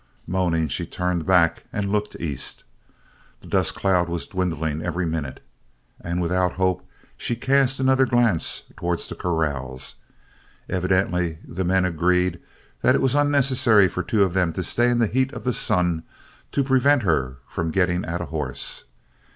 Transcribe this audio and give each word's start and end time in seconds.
Moaning, 0.25 0.67
she 0.67 0.87
turned 0.87 1.27
back 1.27 1.65
and 1.71 1.91
looked 1.91 2.15
east. 2.19 2.63
The 3.41 3.47
dust 3.47 3.75
cloud 3.75 4.09
was 4.09 4.25
dwindling 4.25 4.81
every 4.81 5.05
minute. 5.05 5.43
And 5.99 6.19
without 6.19 6.53
hope, 6.53 6.89
she 7.17 7.35
cast 7.35 7.79
another 7.79 8.07
glance 8.07 8.63
towards 8.77 9.07
the 9.07 9.13
corrals. 9.13 9.97
Evidently, 10.67 11.37
the 11.47 11.63
men 11.63 11.85
agreed 11.85 12.39
that 12.81 12.95
it 12.95 13.01
was 13.03 13.13
unnecessary 13.13 13.87
for 13.87 14.01
two 14.01 14.23
of 14.23 14.33
them 14.33 14.53
to 14.53 14.63
stay 14.63 14.89
in 14.89 14.97
the 14.97 15.05
heat 15.05 15.31
of 15.33 15.43
the 15.43 15.53
sun 15.53 16.01
to 16.51 16.63
prevent 16.63 17.03
her 17.03 17.37
from 17.47 17.69
getting 17.69 18.03
at 18.05 18.21
a 18.21 18.25
horse. 18.33 18.85